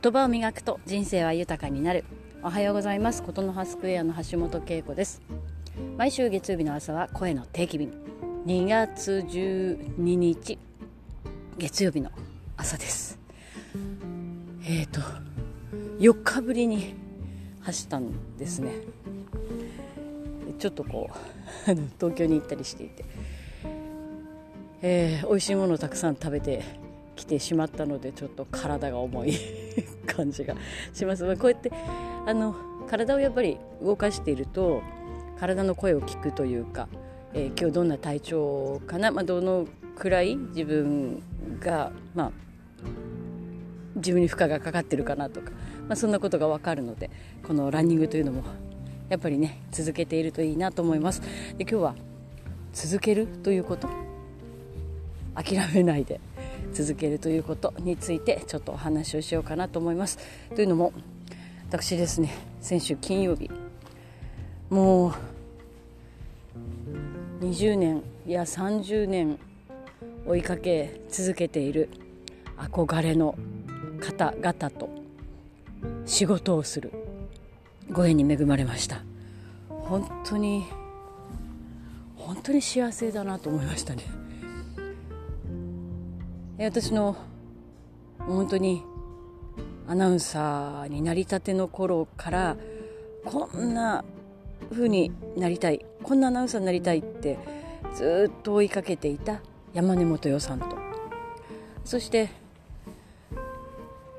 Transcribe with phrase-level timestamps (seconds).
[0.00, 2.04] 言葉を磨くと人生は豊かになる。
[2.44, 3.20] おはようございます。
[3.20, 5.20] ことの葉スクエアの橋本恵子です。
[5.96, 7.92] 毎週月曜日の朝は声の定期便。
[8.46, 10.56] 2月12日
[11.56, 12.12] 月曜日の
[12.56, 13.18] 朝です。
[14.64, 15.00] えっ、ー、と
[15.98, 16.94] 4日ぶりに
[17.62, 18.74] 走ったんですね。
[20.60, 21.16] ちょっとこう
[21.98, 23.04] 東京に行ったりしていて、
[24.80, 26.87] えー、美味しいものをたくさん食べて
[27.18, 29.32] きてしまったのでちょっと体が重い
[30.06, 30.54] 感じが
[30.92, 31.24] します。
[31.24, 31.70] まこうやって
[32.26, 32.54] あの
[32.88, 34.82] 体をやっぱり動かしていると
[35.38, 36.88] 体の声を聞くというか、
[37.34, 41.22] えー、今日どんな体調かな、まあ、どのくらい自分
[41.60, 42.32] が、まあ、
[43.96, 45.50] 自分に負荷がかかってるかなとか、
[45.86, 47.10] まあ、そんなことが分かるので
[47.46, 48.42] このランニングというのも
[49.08, 51.20] やっぱりね続けているといいなと思います。
[51.56, 51.94] で今日は
[52.72, 53.88] 続けるということ？
[55.34, 56.20] 諦めないで
[56.72, 60.18] 続けるということについてちょっとお話をしようかなと思います。
[60.54, 60.92] というのも
[61.68, 63.50] 私ですね先週金曜日
[64.70, 65.14] もう
[67.44, 69.38] 20年いや30年
[70.26, 71.88] 追いかけ続けている
[72.56, 73.36] 憧れの
[74.00, 74.88] 方々と
[76.06, 76.92] 仕事をする
[77.90, 79.02] ご縁に恵まれました
[79.68, 80.64] 本当に
[82.16, 84.04] 本当に幸せだなと思いましたね
[86.58, 87.16] 私の
[88.18, 88.82] 本当に
[89.86, 92.56] アナウンサーになりたての頃から
[93.24, 94.04] こんな
[94.72, 97.38] 風になりたいこんなアナウンサーになりたいって
[97.94, 99.40] ずっと追いかけていた
[99.72, 100.76] 山根元代さんと。
[101.84, 102.28] そして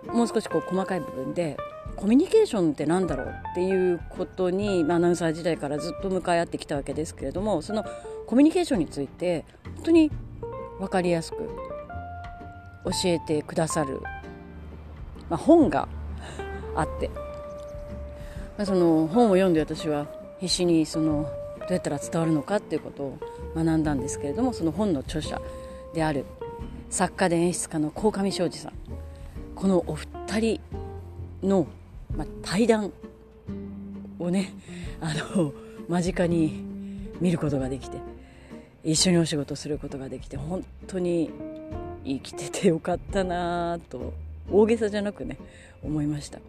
[0.07, 1.57] もう少しこう細かい部分で
[1.97, 7.83] コミュニケーションって何だろうっていうことに、まあ、アナウンサー時代からずっと向かい合ってきたわけですけれどもその
[8.25, 9.43] コミュニケーションについて
[9.75, 10.09] 本当に
[10.79, 11.37] 分かりやすく
[12.91, 14.01] 教えてくださる、
[15.29, 15.87] まあ、本が
[16.75, 17.09] あって、
[18.57, 20.07] まあ、その本を読んで私は
[20.39, 21.23] 必死にその
[21.59, 23.19] どうやったら伝わるのかっていうことを
[23.55, 25.39] 学んだんですけれどもその本の著者
[25.93, 26.25] である
[26.89, 28.73] 作家で演出家の鴻上庄司さん。
[29.59, 30.61] このお二人
[31.43, 31.67] の、
[32.15, 32.93] まあ、対談
[34.17, 34.53] をね
[35.01, 35.51] あの
[35.89, 36.63] 間近に
[37.19, 37.97] 見ることができて
[38.85, 41.29] 一緒にお仕事することができて本当に
[42.05, 44.13] 生きててよかったなと
[44.51, 45.37] 大げさじゃなくね
[45.83, 46.39] 思いました。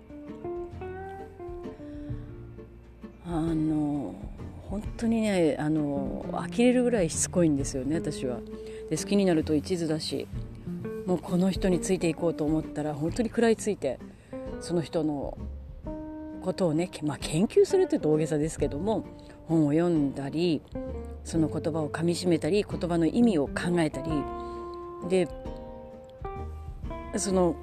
[3.26, 4.14] あの
[4.68, 8.38] 本当にねあの呆れるぐらいしつこいんですよね私は。
[8.88, 10.26] で好きになると一途だし
[11.06, 13.98] もうこの人についていこうと思ったら本当に食らいついて
[14.60, 15.38] その人の
[16.42, 19.04] ことをね、まあ、研究するって言うと大げさですけども
[19.46, 20.62] 本を読んだり
[21.24, 24.10] その言葉をかみしめたり言葉の意味を考えたり
[25.08, 25.28] で
[27.16, 27.56] その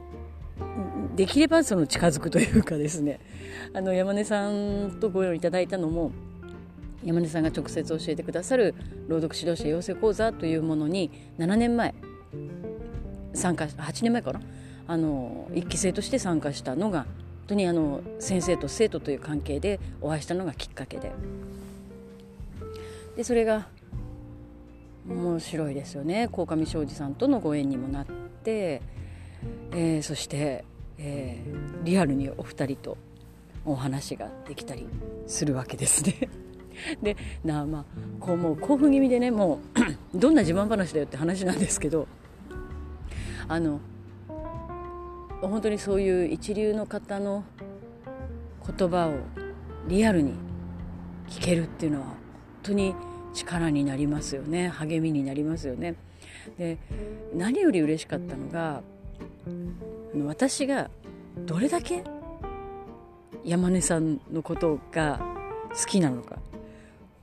[1.16, 3.20] できればその近づくというかですね。
[3.74, 6.12] あの山根さんとご用意いただいたのも
[7.03, 8.75] 山根さんが直接教えてくださる
[9.08, 11.94] 朗読指導者養成講座というものに7年前
[13.34, 14.42] 参加8年前かな？
[14.88, 17.08] あの1期生として参加したのが本
[17.48, 21.12] 当にあの先生と生徒という関係でお会いしたのがきっかけで。
[23.16, 23.68] でそれが
[25.09, 28.06] 面白いですよね鴻上庄司さんとのご縁にもなっ
[28.44, 28.81] て、
[29.72, 30.66] えー、そして、
[30.97, 32.97] えー、リアルにお二人と
[33.66, 34.88] お話ができたり
[35.28, 36.29] するわけですね。
[37.01, 37.85] でなまあ
[38.19, 39.59] こうもう興奮気味でねも
[40.13, 42.07] う どんな自慢話だよって話なんですけど
[43.47, 43.79] あの
[45.41, 47.44] 本当にそういう一流の方の
[48.78, 49.13] 言葉を
[49.88, 50.34] リアルに
[51.28, 52.16] 聞けるっていうのは本
[52.63, 52.95] 当に
[53.38, 55.96] 力になりますよね励みになりますよね。
[56.58, 56.78] で
[57.36, 58.81] 何より嬉しかったのが
[60.25, 60.90] 私が
[61.46, 62.03] どれだけ
[63.44, 65.20] 山根さんのことが
[65.70, 66.38] 好きなのか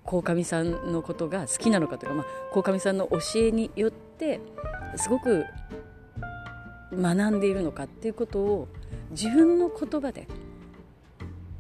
[0.04, 4.40] 鴻上さんのことが好きなのかというか、まあ、鴻上さんの教えによって
[4.96, 5.44] すごく
[6.94, 8.68] 学んでいるのかっていうことを
[9.10, 10.28] 自分の言葉で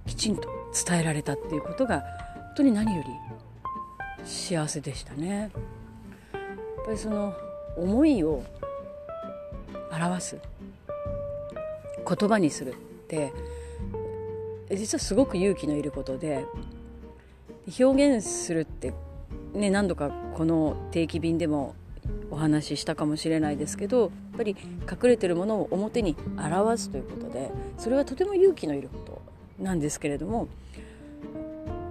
[0.06, 0.48] きちんと
[0.86, 3.33] 伝えられたっていうことが本当に何より
[4.24, 5.28] 幸せでしたね。
[5.38, 5.50] やっ
[6.84, 7.34] ぱりその
[7.76, 8.42] 思いを
[9.90, 10.38] 表す
[12.06, 12.76] 言葉にするっ
[13.08, 13.32] て
[14.70, 16.44] 実はすごく勇気のいることで
[17.78, 18.92] 表現するって、
[19.54, 21.74] ね、何度かこの定期便でも
[22.30, 29.22] お話ししたかもしれないですけどやっぱり隠れてるものを表に表すということでそれはとても勇気のいること
[29.62, 30.48] なんですけれども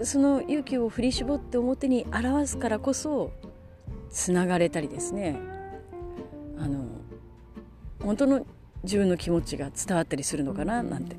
[0.01, 3.31] その勇気を振り絞って表に表すからこそ
[4.09, 5.37] つながれたりですね。
[6.57, 6.85] あの
[8.01, 8.45] 本当の
[8.83, 11.15] 自分の気持ちが伝わったりするのかななんて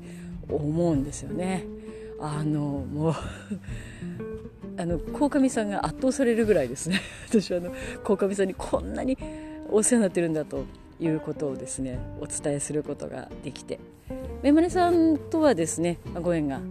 [0.49, 1.65] 思うんですよね。
[2.19, 3.13] あのもう
[4.77, 7.01] あの鴻上さんが圧倒されるぐらいですね。
[7.27, 7.73] 私はあの
[8.03, 9.17] 鴻上さんにこんなに
[9.69, 10.65] お世話になってるんだと
[10.99, 13.79] いうことをですねお伝えすることができて。
[14.43, 16.61] めまねさんとはですねご縁が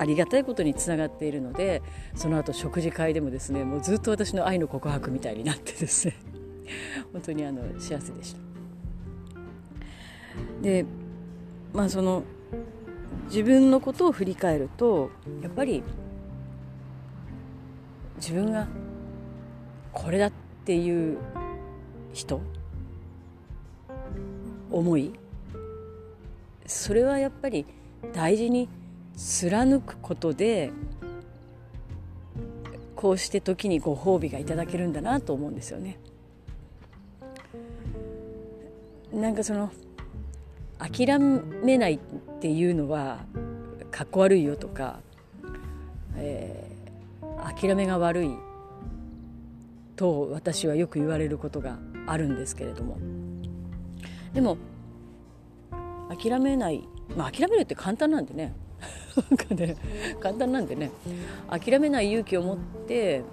[0.00, 1.82] ありがたいことにつながっているので
[2.14, 6.16] その後食事会でもですねもうずっと私の愛の告白みたいになってですね
[7.12, 8.40] 本当にあの幸せでした。
[10.62, 10.86] で
[11.74, 12.22] まあその
[13.26, 15.10] 自分のことを振り返ると
[15.42, 15.82] やっぱり
[18.16, 18.68] 自分が
[19.92, 20.32] これだっ
[20.64, 21.18] ていう
[22.14, 22.40] 人
[24.70, 25.12] 思い
[26.64, 27.66] それはやっぱり
[28.14, 28.70] 大事に
[29.20, 30.72] 貫くことで
[32.96, 35.98] こうして時にご褒美がいただけるんだなと思うんですよね。
[39.12, 39.70] なんかその
[40.78, 41.98] 諦めないっ
[42.40, 43.24] ていうのは
[43.90, 45.00] かっこ悪いよとか、
[46.16, 48.30] えー、諦めが悪い
[49.96, 52.98] と私はよく言われることがあるんですけれども
[54.32, 54.56] でも
[56.08, 58.54] 諦めないまあ諦めるって簡単なんでね
[59.30, 59.76] なんかね
[60.20, 60.90] 簡単なんでね
[61.48, 63.24] 諦めない勇気を持ってやっ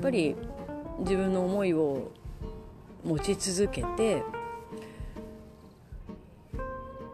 [0.00, 0.36] ぱり
[1.00, 2.10] 自分の思いを
[3.04, 4.22] 持ち続けて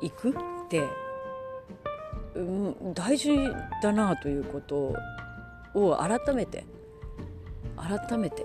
[0.01, 0.33] いくっ
[0.69, 0.85] て、
[2.35, 3.37] うん、大事
[3.83, 4.95] だなということ
[5.75, 6.65] を改めて
[7.77, 8.45] 改めて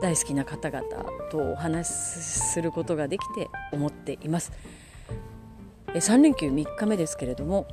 [0.00, 0.86] 大好きな方々
[1.30, 4.52] とお話しすることができて思っています。
[5.94, 7.66] 3連休3日目ですけれども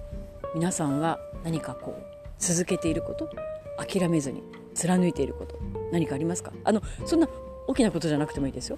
[0.56, 2.04] 皆さんは何かこう
[2.40, 3.30] 続けていること
[3.78, 4.42] 諦めずに
[4.74, 5.60] 貫いていること
[5.92, 6.52] 何かありますか？
[6.64, 7.30] あのそんな
[7.68, 8.78] 大きなことじゃなくてもいいですよ。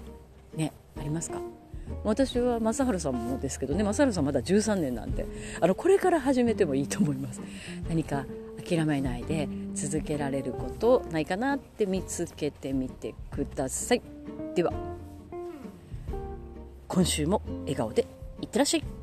[0.54, 1.38] ねありますか？
[2.04, 5.26] 私は正治さんもですけどね正治さんまだ13年なんで
[5.60, 7.40] あのこれから始めてもいいと思います。
[7.88, 8.26] 何か
[8.68, 14.02] 諦めないで続けられることないかなって見つけてみてください。
[14.54, 14.72] では
[16.88, 18.06] 今週も笑顔で
[18.42, 18.97] いってらっしゃい。